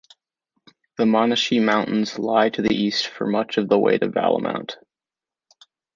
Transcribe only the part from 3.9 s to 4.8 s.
to Valemount.